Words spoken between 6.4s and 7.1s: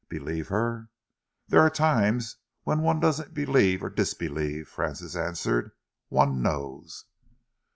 knows."